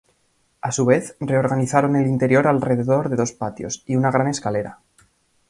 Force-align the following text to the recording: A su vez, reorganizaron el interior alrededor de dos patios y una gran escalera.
A 0.61 0.71
su 0.71 0.83
vez, 0.85 1.15
reorganizaron 1.19 1.95
el 1.95 2.07
interior 2.07 2.47
alrededor 2.47 3.07
de 3.07 3.17
dos 3.17 3.33
patios 3.33 3.83
y 3.85 3.95
una 3.95 4.09
gran 4.09 4.29
escalera. 4.29 4.79